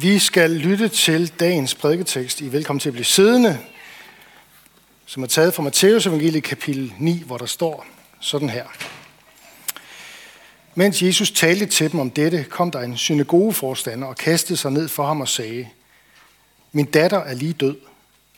[0.00, 3.58] Vi skal lytte til dagens prædiketekst i Velkommen til at blive siddende,
[5.06, 7.86] som er taget fra Matteus evangelie kapitel 9, hvor der står
[8.20, 8.64] sådan her.
[10.74, 14.88] Mens Jesus talte til dem om dette, kom der en synagogeforstander og kastede sig ned
[14.88, 15.68] for ham og sagde,
[16.72, 17.76] Min datter er lige død,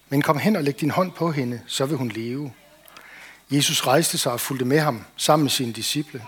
[0.08, 2.52] men kom hen og læg din hånd på hende, så vil hun leve.
[3.50, 6.22] Jesus rejste sig og fulgte med ham sammen med sine disciple.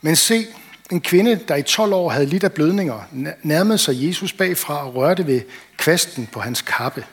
[0.00, 0.46] Men se,
[0.90, 3.00] en kvinde, der i 12 år havde lidt af blødninger,
[3.42, 5.40] nærmede sig Jesus bagfra og rørte ved
[5.76, 7.04] kvasten på hans kappe.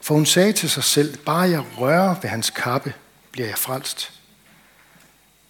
[0.00, 2.94] For hun sagde til sig selv, bare jeg rører ved hans kappe,
[3.32, 4.12] bliver jeg frelst.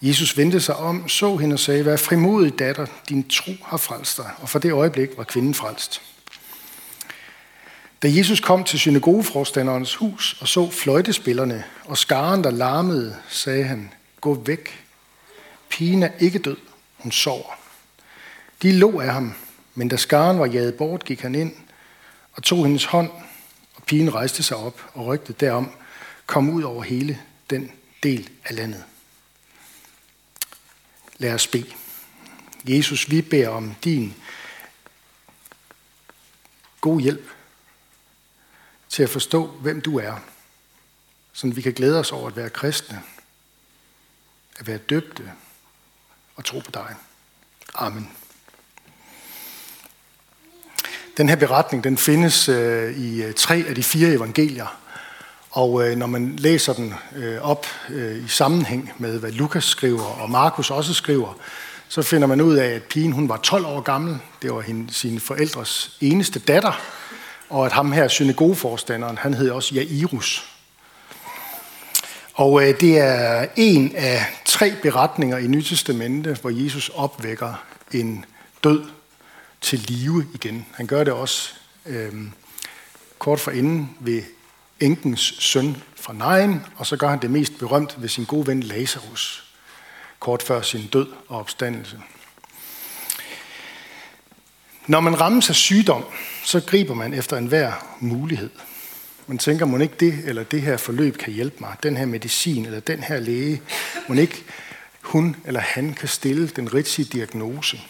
[0.03, 4.17] Jesus vendte sig om, så hende og sagde, vær frimodig datter, din tro har frelst
[4.17, 4.31] dig.
[4.39, 6.03] Og for det øjeblik var kvinden frelst.
[8.03, 13.93] Da Jesus kom til synagogeforstanderens hus og så fløjtespillerne og skaren, der larmede, sagde han,
[14.21, 14.85] gå væk.
[15.69, 16.57] Pigen er ikke død,
[17.03, 17.59] hun sover.
[18.63, 19.35] De lå af ham,
[19.75, 21.57] men da skaren var jaget bort, gik han ind
[22.33, 23.11] og tog hendes hånd,
[23.75, 25.71] og pigen rejste sig op, og rygtet derom
[26.27, 28.85] kom ud over hele den del af landet.
[31.19, 31.73] Lad os bede.
[32.65, 34.15] Jesus, vi beder om din
[36.81, 37.29] god hjælp
[38.89, 40.17] til at forstå, hvem du er,
[41.33, 43.03] så vi kan glæde os over at være kristne,
[44.59, 45.33] at være døbte
[46.37, 46.95] og tro på dig.
[47.75, 48.11] Amen.
[51.17, 54.79] Den her beretning den findes øh, i øh, tre af de fire evangelier,
[55.51, 60.21] og øh, når man læser den øh, op øh, i sammenhæng med, hvad Lukas skriver
[60.21, 61.39] og Markus også skriver,
[61.89, 64.19] så finder man ud af, at pigen hun var 12 år gammel.
[64.43, 66.81] Det var hende, sine forældres eneste datter.
[67.51, 70.52] Og at ham her, synagogeforstanderen, han hed også Jairus.
[72.43, 78.25] Og øh, det er en af tre beretninger i Nytestamentet, hvor Jesus opvækker en
[78.65, 78.85] død
[79.61, 80.67] til live igen.
[80.75, 81.55] Han gør det også
[81.87, 82.13] øh,
[83.19, 84.23] kort for inden ved
[84.81, 88.63] enkens søn fra Nain, og så gør han det mest berømt ved sin gode ven
[88.63, 89.55] Lazarus,
[90.21, 92.01] kort før sin død og opstandelse.
[94.87, 96.05] Når man rammes af sygdom,
[96.45, 98.51] så griber man efter enhver mulighed.
[99.27, 102.67] Man tænker, må ikke det eller det her forløb kan hjælpe mig, den her medicin
[102.67, 103.63] eller den her læge,
[104.09, 104.45] må ikke
[105.01, 107.81] hun eller han kan stille den rigtige diagnose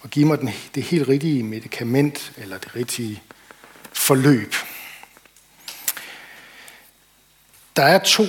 [0.00, 3.22] og give mig den, det helt rigtige medicament eller det rigtige
[3.92, 4.54] forløb.
[7.76, 8.24] Der er to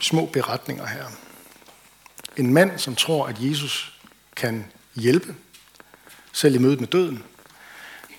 [0.00, 1.04] små beretninger her.
[2.36, 4.00] En mand, som tror, at Jesus
[4.36, 4.64] kan
[4.96, 5.34] hjælpe,
[6.32, 7.24] selv i mødet med døden.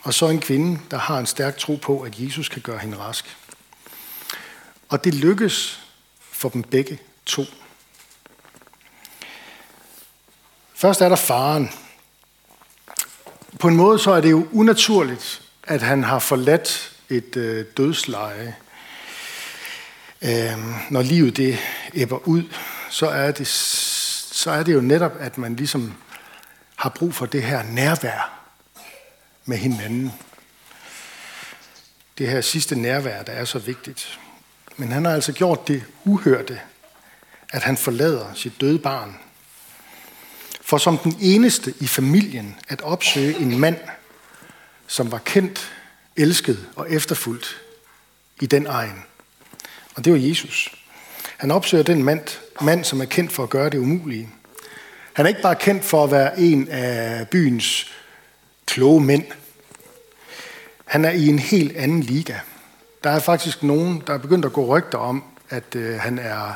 [0.03, 2.97] Og så en kvinde, der har en stærk tro på, at Jesus kan gøre hende
[2.97, 3.37] rask.
[4.89, 5.79] Og det lykkes
[6.19, 7.45] for dem begge to.
[10.75, 11.69] Først er der faren.
[13.59, 18.55] På en måde så er det jo unaturligt, at han har forladt et øh, dødsleje
[20.23, 20.57] øh,
[20.89, 21.59] når livet det
[21.93, 22.43] æbber ud,
[22.89, 25.93] så er, det, så er det jo netop, at man ligesom
[26.75, 28.42] har brug for det her nærvær
[29.45, 30.11] med hinanden.
[32.17, 34.19] Det her sidste nærvær, der er så vigtigt.
[34.77, 36.59] Men han har altså gjort det uhørte,
[37.49, 39.17] at han forlader sit døde barn.
[40.61, 43.77] For som den eneste i familien at opsøge en mand,
[44.87, 45.73] som var kendt,
[46.17, 47.61] elsket og efterfulgt
[48.41, 49.03] i den egen.
[49.95, 50.75] Og det var Jesus.
[51.37, 54.29] Han opsøger den mand, mand, som er kendt for at gøre det umulige.
[55.13, 57.93] Han er ikke bare kendt for at være en af byens
[58.65, 59.25] kloge mænd.
[60.85, 62.35] Han er i en helt anden liga.
[63.03, 66.53] Der er faktisk nogen, der er begyndt at gå rygter om, at øh, han er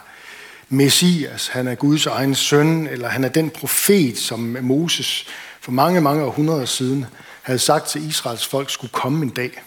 [0.69, 5.25] Messias, han er Guds egen søn, eller han er den profet, som Moses
[5.61, 7.05] for mange, mange århundreder siden
[7.41, 9.63] havde sagt til Israels folk skulle komme en dag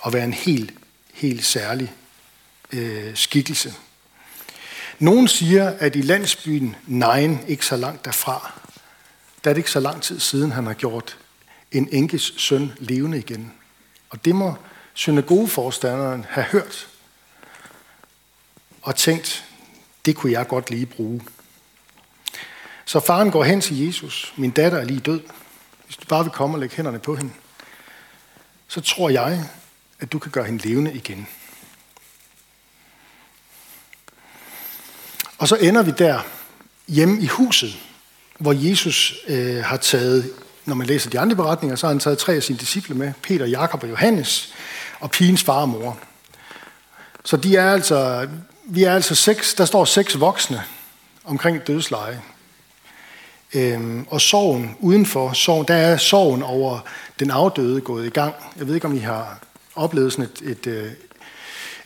[0.00, 0.74] og være en helt,
[1.14, 1.92] helt særlig
[2.72, 3.74] øh, skikkelse.
[4.98, 8.52] Nogen siger, at i landsbyen Nein, ikke så langt derfra,
[9.44, 11.18] der er det ikke så lang tid siden, han har gjort
[11.72, 13.52] en enkes søn levende igen.
[14.10, 14.54] Og det må
[14.94, 16.88] synagogeforstanderen have hørt
[18.82, 19.44] og tænkt,
[20.04, 21.20] det kunne jeg godt lige bruge.
[22.84, 24.32] Så faren går hen til Jesus.
[24.36, 25.20] Min datter er lige død.
[25.84, 27.32] Hvis du bare vil komme og lægge hænderne på hende,
[28.68, 29.48] så tror jeg,
[30.00, 31.26] at du kan gøre hende levende igen.
[35.38, 36.20] Og så ender vi der
[36.88, 37.78] hjemme i huset,
[38.38, 40.32] hvor Jesus øh, har taget,
[40.64, 43.12] når man læser de andre beretninger, så har han taget tre af sine disciple med,
[43.22, 44.54] Peter, Jakob og Johannes,
[45.00, 45.98] og pigens far og mor.
[47.24, 48.28] Så de er altså,
[48.64, 50.62] vi er altså seks, der står seks voksne
[51.24, 52.20] omkring dødsleje.
[53.54, 56.78] Øhm, og sorgen udenfor, sorgen, der er sorgen over
[57.20, 58.34] den afdøde gået i gang.
[58.58, 59.38] Jeg ved ikke, om I har
[59.74, 60.90] oplevet sådan et, et, øh,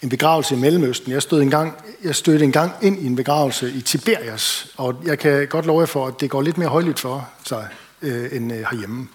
[0.02, 1.12] en begravelse i Mellemøsten.
[1.12, 1.74] Jeg stod engang,
[2.04, 5.86] jeg stødte engang ind i en begravelse i Tiberias, og jeg kan godt love jer
[5.86, 7.68] for, at det går lidt mere højligt for sig
[8.06, 9.08] øh, end øh, herhjemme.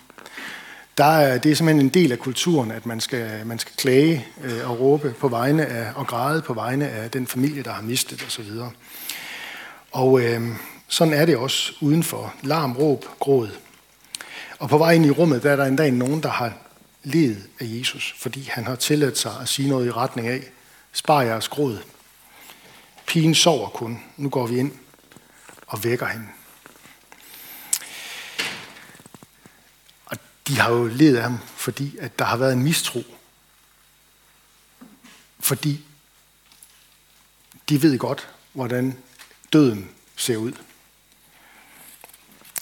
[0.98, 4.28] Der er, det er simpelthen en del af kulturen, at man skal, man skal klage
[4.44, 7.82] øh, og råbe på vegne af, og græde på vegne af den familie, der har
[7.82, 8.50] mistet osv.
[8.60, 8.74] Og,
[9.92, 10.42] og øh,
[10.88, 12.34] sådan er det også udenfor.
[12.44, 13.50] Larm, råb, gråd.
[14.60, 16.54] Og på vej ind i rummet, der er der en dag nogen, der har
[17.04, 20.42] ledet af Jesus, fordi han har tilladt sig at sige noget i retning af,
[20.92, 21.78] spar jeres gråd.
[23.08, 24.00] Pigen sover kun.
[24.18, 24.72] Nu går vi ind
[25.68, 26.28] og vækker hende.
[30.52, 33.04] De har jo ledet af ham, fordi at der har været en mistro.
[35.40, 35.86] Fordi
[37.70, 38.98] de ved godt, hvordan
[39.54, 40.52] døden ser ud.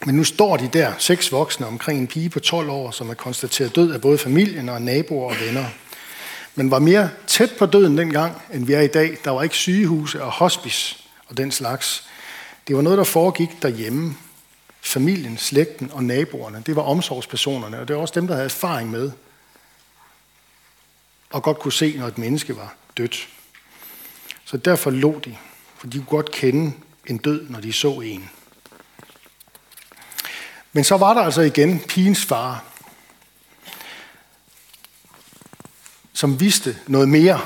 [0.05, 3.13] Men nu står de der, seks voksne, omkring en pige på 12 år, som er
[3.13, 5.65] konstateret død af både familien og naboer og venner.
[6.55, 9.17] Men var mere tæt på døden dengang, end vi er i dag.
[9.23, 10.97] Der var ikke sygehuse og hospice
[11.27, 12.07] og den slags.
[12.67, 14.15] Det var noget, der foregik derhjemme.
[14.81, 18.91] Familien, slægten og naboerne, det var omsorgspersonerne, og det var også dem, der havde erfaring
[18.91, 19.11] med
[21.29, 23.29] og godt kunne se, når et menneske var dødt.
[24.45, 25.37] Så derfor lå de,
[25.77, 26.73] for de kunne godt kende
[27.07, 28.29] en død, når de så en.
[30.73, 32.63] Men så var der altså igen pigens far,
[36.13, 37.41] som vidste noget mere.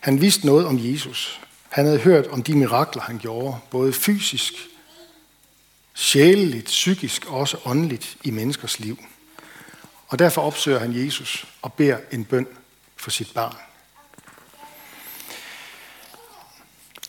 [0.00, 1.40] Han vidste noget om Jesus.
[1.68, 4.52] Han havde hørt om de mirakler, han gjorde, både fysisk,
[6.00, 8.98] sjæleligt, psykisk og også åndeligt i menneskers liv.
[10.08, 12.46] Og derfor opsøger han Jesus og beder en bøn
[12.96, 13.56] for sit barn.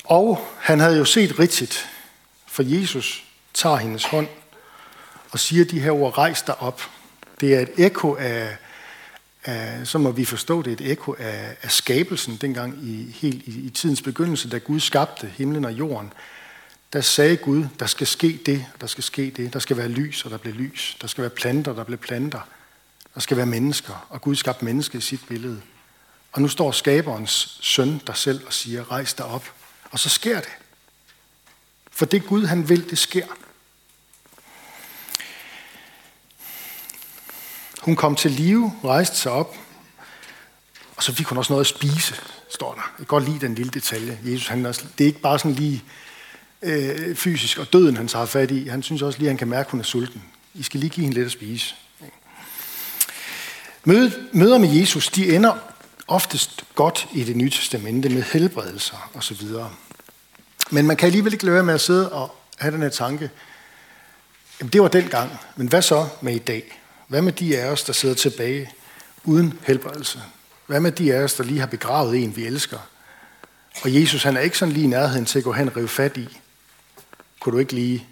[0.04, 1.90] Og han havde jo set rigtigt,
[2.48, 3.24] for Jesus
[3.54, 4.28] tager hendes hånd
[5.32, 6.82] og siger de her ord, rejs dig op.
[7.42, 8.58] Det er et ekko af,
[9.46, 13.66] af så må vi forstå det, et ekko af, af skabelsen dengang i, helt i,
[13.66, 16.14] i tidens begyndelse, da Gud skabte himlen og jorden.
[16.94, 19.54] Der sagde Gud, der skal ske det, der skal ske det.
[19.54, 20.98] Der skal være lys, og der blev lys.
[21.02, 22.42] Der skal være planter, der blev planter.
[23.14, 25.62] Der skal være mennesker, og Gud skabte mennesket i sit billede.
[26.32, 29.54] Og nu står skaberens søn der selv og siger, rejs dig op.
[29.92, 30.50] Og så sker det.
[31.92, 33.28] For det Gud han vil, det sker.
[37.82, 39.56] Hun kom til live, rejste sig op,
[40.96, 42.16] og så fik hun også noget at spise,
[42.50, 42.82] står der.
[42.82, 44.20] Jeg kan godt lide den lille detalje.
[44.24, 45.84] Jesus, han også, det er ikke bare sådan lige
[46.62, 48.68] øh, fysisk og døden, han tager fat i.
[48.68, 50.24] Han synes også lige, at han kan mærke, at hun er sulten.
[50.54, 51.76] I skal lige give hende lidt at spise.
[53.84, 55.54] Mødet, møder med Jesus, de ender
[56.08, 59.48] oftest godt i det nye testamente med helbredelser osv.
[60.72, 63.30] Men man kan alligevel ikke lade med at sidde og have den her tanke,
[64.60, 66.82] jamen det var dengang, men hvad så med i dag?
[67.08, 68.70] Hvad med de af os, der sidder tilbage
[69.24, 70.20] uden helbredelse?
[70.68, 72.78] Hvad med de af os, der lige har begravet en, vi elsker?
[73.84, 75.88] Og Jesus, han er ikke sådan lige i nærheden til at gå hen og rive
[75.88, 76.38] fat i.
[77.42, 78.08] Kunne du ikke lige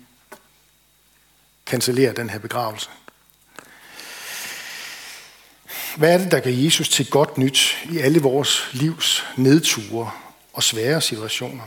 [1.65, 2.89] cancellere den her begravelse?
[5.97, 10.11] Hvad er det, der gør Jesus til godt nyt i alle vores livs nedture
[10.53, 11.63] og svære situationer?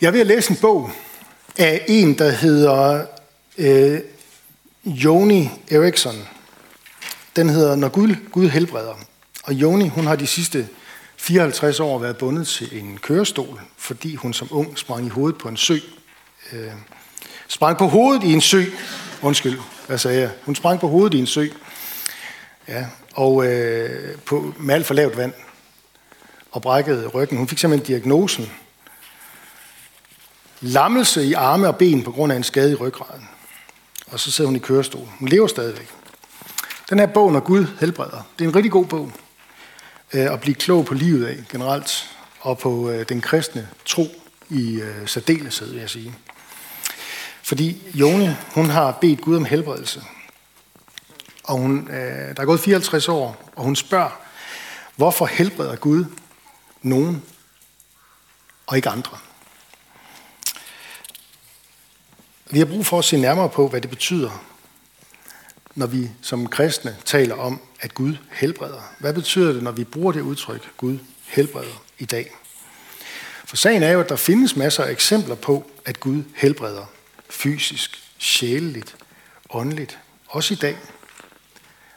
[0.00, 0.90] Jeg vil læse en bog
[1.58, 3.06] af en, der hedder
[3.58, 4.00] øh,
[4.84, 6.28] Joni Eriksson.
[7.36, 8.94] Den hedder Når Gud, Gud helbreder.
[9.44, 10.68] Og Joni, hun har de sidste
[11.22, 15.48] 54 år været bundet til en kørestol, fordi hun som ung sprang i hovedet på
[15.48, 15.76] en sø.
[16.52, 16.72] Øh,
[17.48, 18.64] sprang på hovedet i en sø.
[19.22, 20.30] Undskyld, hvad sagde jeg?
[20.44, 21.46] Hun sprang på hovedet i en sø.
[22.68, 25.32] Ja, og øh, på, med alt for lavt vand.
[26.50, 27.38] Og brækkede ryggen.
[27.38, 28.52] Hun fik simpelthen diagnosen.
[30.60, 33.28] Lammelse i arme og ben på grund af en skade i ryggraden
[34.12, 35.08] og så sidder hun i kørestol.
[35.18, 35.88] Hun lever stadigvæk.
[36.90, 39.12] Den her bog, Når Gud helbreder, det er en rigtig god bog
[40.14, 44.06] Øh, at blive klog på livet af generelt, og på øh, den kristne tro
[44.50, 46.14] i øh, særdeleshed, vil jeg sige.
[47.42, 50.02] Fordi Joni, hun har bedt Gud om helbredelse.
[51.44, 54.20] Og hun, der er gået 54 år, og hun spørger,
[54.96, 56.04] hvorfor helbreder Gud
[56.82, 57.22] nogen
[58.66, 59.18] og ikke andre?
[62.50, 64.44] Vi har brug for at se nærmere på, hvad det betyder,
[65.74, 68.94] når vi som kristne taler om, at Gud helbreder.
[68.98, 72.30] Hvad betyder det, når vi bruger det udtryk, Gud helbreder i dag?
[73.44, 76.84] For sagen er jo, at der findes masser af eksempler på, at Gud helbreder
[77.30, 78.96] fysisk, sjæleligt,
[79.50, 79.98] åndeligt,
[80.28, 80.78] også i dag.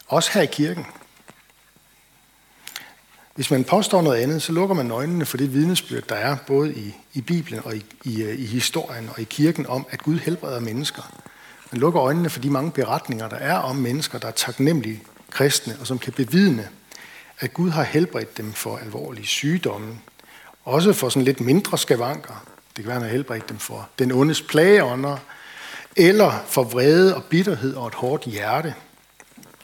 [0.07, 0.85] Også her i kirken.
[3.35, 6.73] Hvis man påstår noget andet, så lukker man øjnene for det vidnesbyrd, der er både
[6.73, 10.19] i, i Bibelen og i, i, øh, i historien og i kirken om, at Gud
[10.19, 11.21] helbreder mennesker.
[11.75, 15.77] Man lukker øjnene for de mange beretninger, der er om mennesker, der er taknemmelige kristne,
[15.79, 16.69] og som kan bevidne,
[17.39, 19.99] at Gud har helbredt dem for alvorlige sygdomme,
[20.65, 22.45] også for sådan lidt mindre skavanker.
[22.75, 25.17] Det kan være, at han har helbredt dem for den ondes plageånder,
[25.95, 28.75] eller for vrede og bitterhed og et hårdt hjerte.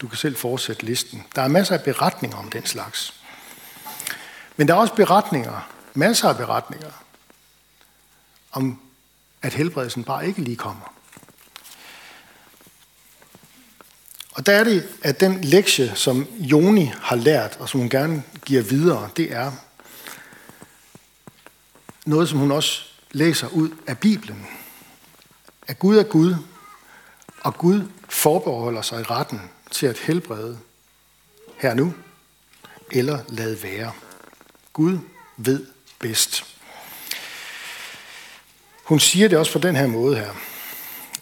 [0.01, 1.24] Du kan selv fortsætte listen.
[1.36, 3.13] Der er masser af beretninger om den slags.
[4.58, 6.91] Men der er også beretninger, masser af beretninger,
[8.51, 8.82] om
[9.41, 10.94] at helbredelsen bare ikke lige kommer.
[14.31, 18.23] Og der er det, at den lektie, som Joni har lært, og som hun gerne
[18.45, 19.51] giver videre, det er
[22.05, 24.47] noget, som hun også læser ud af Bibelen.
[25.67, 26.35] At Gud er Gud,
[27.41, 30.59] og Gud forbeholder sig retten til at helbrede
[31.57, 31.93] her nu,
[32.91, 33.91] eller lade være.
[34.73, 34.97] Gud
[35.38, 35.65] ved
[36.00, 36.43] bedst.
[38.83, 40.33] Hun siger det også på den her måde her.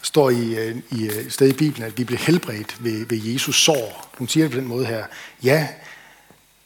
[0.09, 3.17] Står i, øh, i øh, et sted i Bibelen, at vi blev helbredt ved, ved
[3.17, 4.09] Jesus sår.
[4.17, 5.05] Hun siger det på den måde her.
[5.43, 5.67] Ja,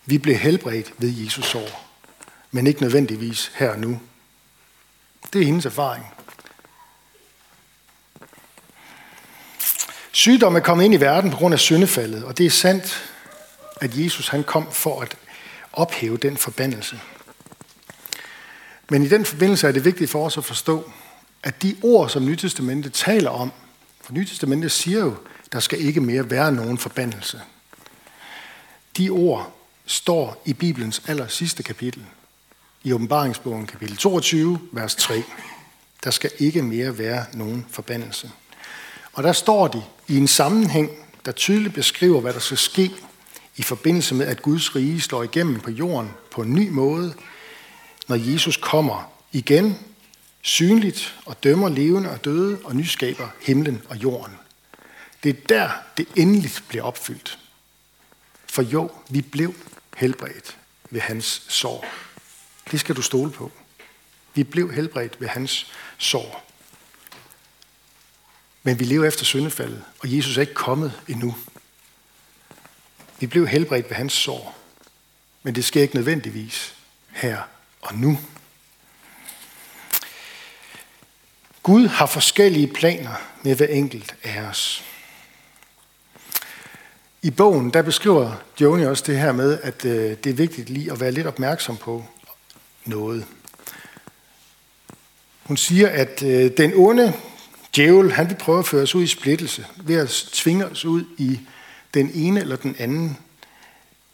[0.06, 1.90] vi blev helbredt ved Jesus sår,
[2.52, 4.02] men ikke nødvendigvis her og nu.
[5.34, 6.06] Det er hendes erfaring.
[10.12, 13.14] Sygdom er kommet ind i verden på grund af syndefaldet, og det er sandt,
[13.82, 15.16] at Jesus han kom for at
[15.74, 17.00] ophæve den forbandelse.
[18.90, 20.92] Men i den forbindelse er det vigtigt for os at forstå,
[21.44, 23.52] at de ord, som Nytestamentet taler om,
[24.02, 25.16] for Nytestamentet siger jo,
[25.54, 27.42] der skal ikke mere være nogen forbandelse.
[28.98, 29.54] De ord
[29.86, 32.06] står i Bibelens aller sidste kapitel,
[32.84, 35.24] i åbenbaringsbogen kapitel 22, vers 3.
[36.04, 38.32] Der skal ikke mere være nogen forbandelse.
[39.14, 40.90] Og der står de i en sammenhæng,
[41.26, 42.92] der tydeligt beskriver, hvad der skal ske
[43.56, 47.14] i forbindelse med, at Guds rige slår igennem på jorden på en ny måde,
[48.08, 49.80] når Jesus kommer igen,
[50.44, 54.38] synligt og dømmer levende og døde og nyskaber himlen og jorden.
[55.24, 57.40] Det er der, det endeligt bliver opfyldt.
[58.50, 59.56] For jo, vi blev
[59.98, 60.58] helbredt
[60.90, 61.86] ved hans sår.
[62.72, 63.52] Det skal du stole på.
[64.34, 66.50] Vi blev helbredt ved hans sår.
[68.64, 71.36] Men vi lever efter syndefaldet, og Jesus er ikke kommet endnu.
[73.20, 74.58] Vi blev helbredt ved hans sår,
[75.44, 76.76] men det sker ikke nødvendigvis
[77.12, 77.42] her
[77.82, 78.20] og nu.
[81.64, 84.84] Gud har forskellige planer med hver enkelt af os.
[87.22, 90.92] I bogen der beskriver Joni også det her med, at øh, det er vigtigt lige
[90.92, 92.06] at være lidt opmærksom på
[92.86, 93.26] noget.
[95.44, 97.14] Hun siger, at øh, den onde
[97.76, 101.06] djævel, han vil prøve at føre os ud i splittelse, ved at tvinge os ud
[101.18, 101.40] i
[101.94, 103.18] den ene eller den anden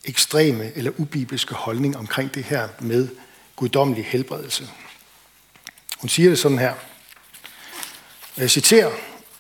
[0.06, 3.08] ekstreme eller ubibelske holdning omkring det her med
[3.56, 4.70] guddommelig helbredelse.
[6.00, 6.74] Hun siger det sådan her.
[8.40, 8.92] Jeg citerer,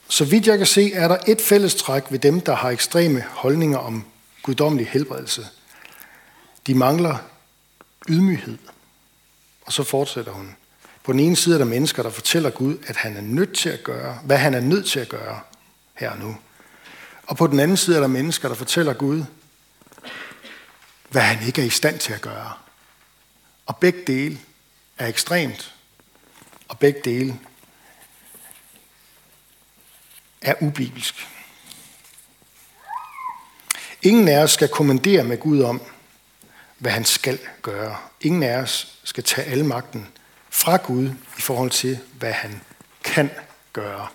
[0.09, 3.77] så vidt jeg kan se, er der et fællestræk ved dem, der har ekstreme holdninger
[3.77, 4.05] om
[4.43, 5.47] guddommelig helbredelse.
[6.67, 7.17] De mangler
[8.09, 8.57] ydmyghed.
[9.61, 10.55] Og så fortsætter hun.
[11.03, 13.69] På den ene side er der mennesker, der fortæller Gud, at han er nødt til
[13.69, 15.39] at gøre, hvad han er nødt til at gøre
[15.93, 16.37] her og nu.
[17.27, 19.23] Og på den anden side er der mennesker, der fortæller Gud,
[21.09, 22.53] hvad han ikke er i stand til at gøre.
[23.65, 24.39] Og begge dele
[24.97, 25.73] er ekstremt,
[26.67, 27.39] og begge dele
[30.41, 31.27] er ubibelsk.
[34.01, 35.81] Ingen af os skal kommandere med Gud om,
[36.77, 37.97] hvad han skal gøre.
[38.21, 40.07] Ingen af os skal tage al magten
[40.49, 42.61] fra Gud i forhold til, hvad han
[43.03, 43.29] kan
[43.73, 44.07] gøre.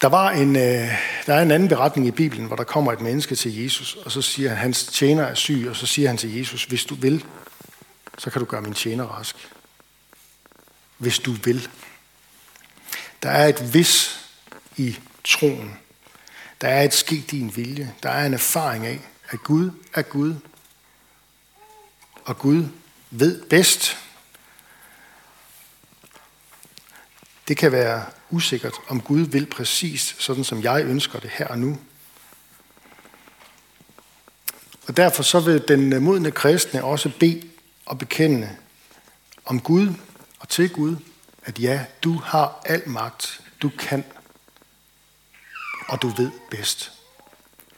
[0.00, 0.88] Der, var en, øh,
[1.26, 4.12] der er en anden beretning i Bibelen, hvor der kommer et menneske til Jesus, og
[4.12, 6.94] så siger han, hans tjener er syg, og så siger han til Jesus, hvis du
[6.94, 7.24] vil,
[8.18, 9.36] så kan du gøre min tjener rask.
[10.98, 11.68] Hvis du vil.
[13.22, 14.26] Der er et vis
[14.76, 15.78] i troen.
[16.60, 17.94] Der er et ske din vilje.
[18.02, 20.34] Der er en erfaring af, at Gud er Gud,
[22.24, 22.64] og Gud
[23.10, 23.96] ved bedst.
[27.48, 31.58] Det kan være usikkert, om Gud vil præcis sådan, som jeg ønsker det her og
[31.58, 31.78] nu.
[34.86, 37.48] Og derfor så vil den modne kristne også bede
[37.86, 38.56] og bekende
[39.44, 39.94] om Gud
[40.38, 40.96] og til Gud,
[41.50, 44.04] at ja, du har al magt, du kan,
[45.88, 46.92] og du ved bedst.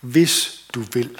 [0.00, 1.18] Hvis du vil.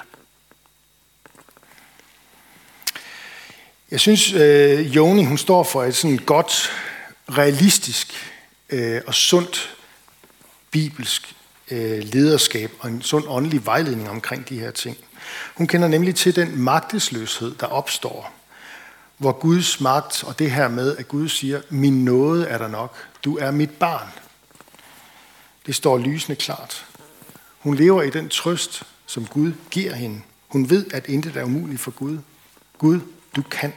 [3.91, 6.71] Jeg synes, øh, Joni hun står for et sådan godt,
[7.29, 8.13] realistisk
[8.69, 9.75] øh, og sundt
[10.71, 11.35] bibelsk
[11.71, 14.97] øh, lederskab og en sund åndelig vejledning omkring de her ting.
[15.55, 18.33] Hun kender nemlig til den magtesløshed, der opstår,
[19.17, 22.97] hvor Guds magt og det her med, at Gud siger, min nåde er der nok,
[23.23, 24.07] du er mit barn.
[25.65, 26.85] Det står lysende klart.
[27.59, 30.21] Hun lever i den trøst, som Gud giver hende.
[30.47, 32.19] Hun ved, at intet er umuligt for Gud.
[32.77, 32.99] Gud,
[33.35, 33.73] du kan.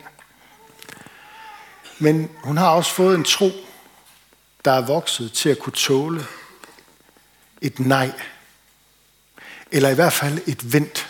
[1.98, 3.50] Men hun har også fået en tro,
[4.64, 6.26] der er vokset til at kunne tåle
[7.60, 8.12] et nej.
[9.72, 11.08] Eller i hvert fald et vent.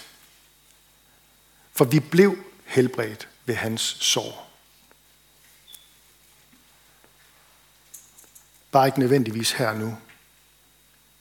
[1.73, 4.49] For vi blev helbredt ved hans sår.
[8.73, 9.97] Bare ikke nødvendigvis her nu.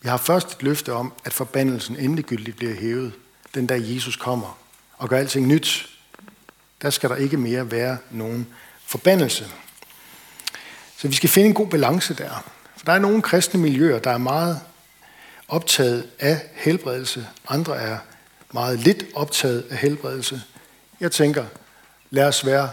[0.01, 3.13] Vi har først et løfte om, at forbandelsen endegyldigt bliver hævet,
[3.53, 4.57] den dag Jesus kommer
[4.97, 5.89] og gør alting nyt.
[6.81, 8.47] Der skal der ikke mere være nogen
[8.85, 9.51] forbandelse.
[10.97, 12.51] Så vi skal finde en god balance der.
[12.77, 14.61] For der er nogle kristne miljøer, der er meget
[15.47, 17.27] optaget af helbredelse.
[17.47, 17.97] Andre er
[18.51, 20.41] meget lidt optaget af helbredelse.
[20.99, 21.45] Jeg tænker,
[22.09, 22.69] lad os være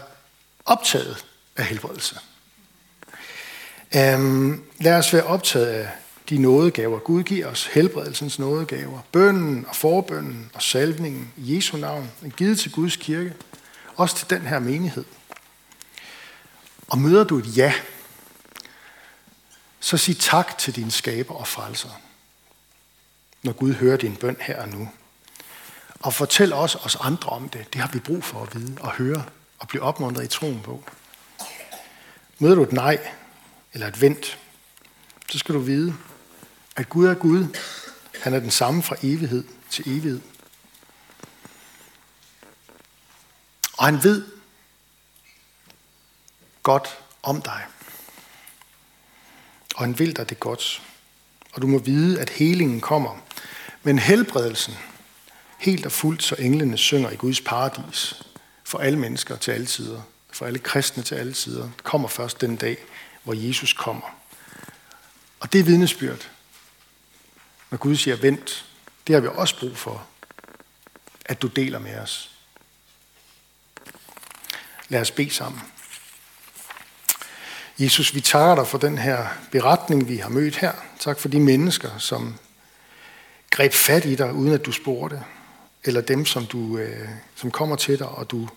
[0.65, 1.25] optaget
[1.55, 2.19] af helbredelse.
[3.95, 5.89] Um, lad os være optaget af
[6.29, 12.11] de nådegaver, Gud giver os, helbredelsens nådegaver, bønnen og forbønnen og salvningen i Jesu navn,
[12.25, 13.33] er givet til Guds kirke,
[13.95, 15.05] også til den her menighed.
[16.87, 17.73] Og møder du et ja,
[19.79, 22.01] så sig tak til din skaber og frelser,
[23.43, 24.89] når Gud hører din bøn her og nu.
[26.03, 27.73] Og fortæl også os andre om det.
[27.73, 29.25] Det har vi brug for at vide og høre
[29.59, 30.83] og blive opmuntret i troen på.
[32.39, 33.07] Møder du et nej
[33.73, 34.39] eller et vent,
[35.29, 35.95] så skal du vide,
[36.75, 37.57] at Gud er Gud.
[38.21, 40.21] Han er den samme fra evighed til evighed.
[43.77, 44.25] Og han ved
[46.63, 47.65] godt om dig.
[49.75, 50.81] Og han vil dig det godt.
[51.53, 53.17] Og du må vide, at helingen kommer.
[53.83, 54.73] Men helbredelsen,
[55.63, 58.23] helt og fuldt, så englene synger i Guds paradis,
[58.63, 60.01] for alle mennesker til alle tider,
[60.31, 62.77] for alle kristne til alle tider, kommer først den dag,
[63.23, 64.17] hvor Jesus kommer.
[65.39, 66.29] Og det er vidnesbyrd.
[67.71, 68.65] Når Gud siger, vent,
[69.07, 70.07] det har vi også brug for,
[71.25, 72.31] at du deler med os.
[74.89, 75.61] Lad os bede sammen.
[77.79, 80.73] Jesus, vi takker dig for den her beretning, vi har mødt her.
[80.99, 82.35] Tak for de mennesker, som
[83.49, 85.23] greb fat i dig, uden at du spurgte.
[85.83, 88.49] Eller dem, som, du, øh, som kommer til dig, og du,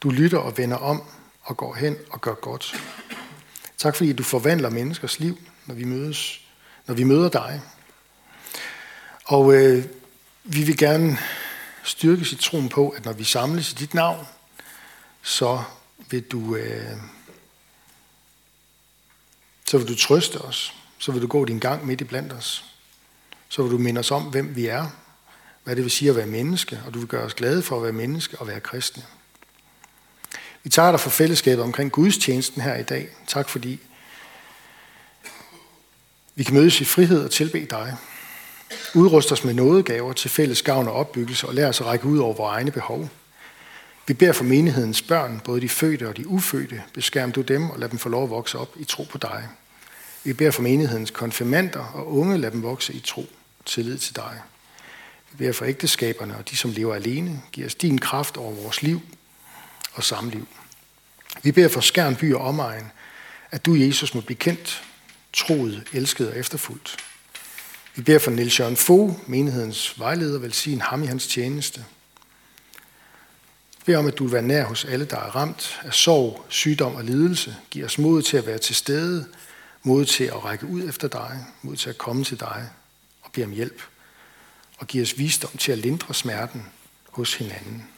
[0.00, 1.02] du lytter og vender om
[1.42, 2.74] og går hen og gør godt.
[3.78, 6.40] Tak fordi du forvandler menneskers liv, når vi mødes,
[6.86, 7.60] når vi møder dig.
[9.24, 9.84] Og øh,
[10.44, 11.18] vi vil gerne
[11.84, 14.26] styrke sit troen på, at når vi samles i dit navn,
[15.22, 15.62] så
[16.10, 16.96] vil du, øh,
[19.66, 20.74] så vil du trøste os.
[20.98, 22.64] Så vil du gå din gang midt i blandt os.
[23.48, 24.88] Så vil du minde os om, hvem vi er,
[25.64, 27.82] hvad det vil sige at være menneske, og du vil gøre os glade for at
[27.82, 29.02] være menneske og være kristne.
[30.62, 33.08] Vi tager dig for fællesskabet omkring gudstjenesten her i dag.
[33.26, 33.80] Tak fordi
[36.34, 37.96] vi kan mødes i frihed og tilbe dig.
[38.94, 42.18] Udrust os med nådegaver til fælles gavn og opbyggelse, og lær os at række ud
[42.18, 43.08] over vores egne behov.
[44.06, 46.82] Vi beder for menighedens børn, både de fødte og de ufødte.
[46.94, 49.48] Beskærm du dem og lad dem få lov at vokse op i tro på dig.
[50.24, 53.26] Vi beder for menighedens konfirmander og unge, lad dem vokse i tro,
[53.64, 54.40] tillid til dig.
[55.32, 57.42] Vi beder for ægteskaberne og de, som lever alene.
[57.52, 59.00] Giv os din kraft over vores liv
[59.92, 60.48] og samliv.
[61.42, 62.84] Vi beder for Skjern by og omegn,
[63.50, 64.82] at du, Jesus, må blive kendt,
[65.32, 66.96] troet, elsket og efterfuldt.
[67.94, 71.84] Vi beder for Niels Jørgen Fogh, menighedens vejleder, velsign ham i hans tjeneste.
[73.78, 76.44] Vi beder om, at du vil være nær hos alle, der er ramt af sorg,
[76.48, 77.56] sygdom og lidelse.
[77.70, 79.26] Giv os mod til at være til stede,
[79.82, 82.68] mod til at række ud efter dig, mod til at komme til dig
[83.22, 83.82] og bede om hjælp.
[84.82, 86.66] Og giv os visdom til at lindre smerten
[87.10, 87.88] hos hinanden.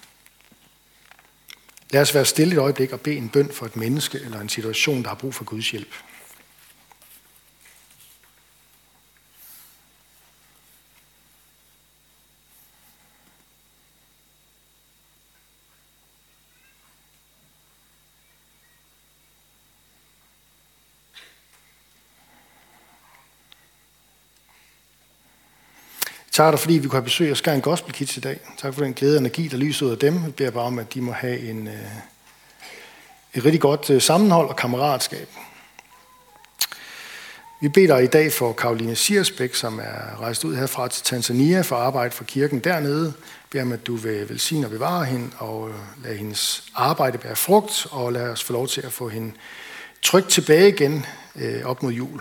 [1.90, 4.48] Lad os være stille et øjeblik og bede en bøn for et menneske eller en
[4.48, 5.94] situation, der har brug for Guds hjælp.
[26.34, 28.40] Tak dig, fordi vi kunne have besøg af Skjern Gospel Kids i dag.
[28.58, 30.22] Tak for den glæde og energi, der lyser ud af dem.
[30.24, 31.74] Jeg beder bare om, at de må have en, øh,
[33.34, 35.28] et rigtig godt øh, sammenhold og kammeratskab.
[37.60, 41.60] Vi beder dig i dag for Karoline Siersbæk, som er rejst ud herfra til Tanzania
[41.60, 43.04] for at arbejde for kirken dernede.
[43.04, 43.14] Jeg
[43.50, 47.18] beder om, at du vil velsigne og bevare hende og øh, lad lade hendes arbejde
[47.18, 49.32] bære frugt, og lad os få lov til at få hende
[50.02, 52.20] trygt tilbage igen øh, op mod jul.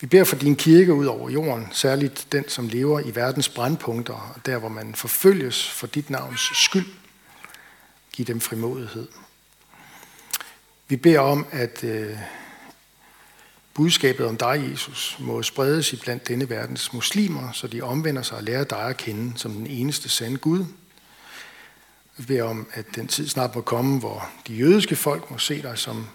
[0.00, 4.34] Vi beder for din kirke ud over jorden, særligt den, som lever i verdens brandpunkter,
[4.34, 6.86] og der, hvor man forfølges for dit navns skyld.
[8.12, 9.08] Giv dem frimodighed.
[10.88, 12.16] Vi beder om, at øh,
[13.74, 18.36] budskabet om dig, Jesus, må spredes i blandt denne verdens muslimer, så de omvender sig
[18.36, 20.64] og lærer dig at kende som den eneste sande Gud.
[22.16, 25.62] Vi beder om, at den tid snart må komme, hvor de jødiske folk må se
[25.62, 26.06] dig som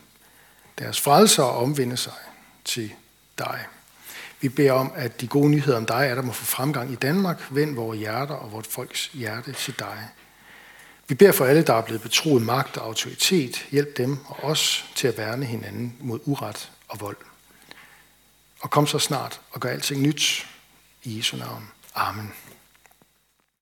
[0.79, 2.13] deres frelser og omvende sig
[2.65, 2.93] til
[3.45, 3.59] dig.
[4.41, 6.95] Vi beder om, at de gode nyheder om dig er, der må få fremgang i
[6.95, 7.47] Danmark.
[7.49, 10.07] Vend vores hjerter og vores folks hjerte til dig.
[11.07, 13.65] Vi beder for alle, der er blevet betroet magt og autoritet.
[13.71, 17.17] Hjælp dem og os til at værne hinanden mod uret og vold.
[18.59, 20.47] Og kom så snart og gør alting nyt.
[21.03, 21.67] I Jesu navn.
[21.95, 22.33] Amen.